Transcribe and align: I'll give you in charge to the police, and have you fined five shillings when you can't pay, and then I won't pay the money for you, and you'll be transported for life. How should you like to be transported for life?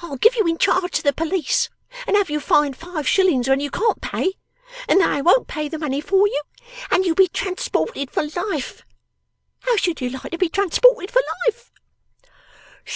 I'll 0.00 0.16
give 0.16 0.34
you 0.34 0.44
in 0.48 0.58
charge 0.58 0.90
to 0.90 1.04
the 1.04 1.12
police, 1.12 1.70
and 2.08 2.16
have 2.16 2.28
you 2.28 2.40
fined 2.40 2.76
five 2.76 3.06
shillings 3.06 3.48
when 3.48 3.60
you 3.60 3.70
can't 3.70 4.00
pay, 4.00 4.32
and 4.88 5.00
then 5.00 5.08
I 5.08 5.20
won't 5.20 5.46
pay 5.46 5.68
the 5.68 5.78
money 5.78 6.00
for 6.00 6.26
you, 6.26 6.42
and 6.90 7.04
you'll 7.06 7.14
be 7.14 7.28
transported 7.28 8.10
for 8.10 8.24
life. 8.24 8.82
How 9.60 9.76
should 9.76 10.00
you 10.00 10.10
like 10.10 10.32
to 10.32 10.38
be 10.38 10.48
transported 10.48 11.12
for 11.12 11.22
life? 11.46 11.70